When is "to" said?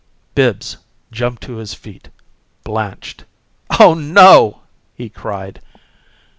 1.43-1.57